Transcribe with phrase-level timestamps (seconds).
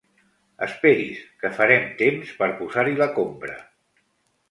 [0.67, 3.63] Esperi's que farem temps per posar-hi la compra.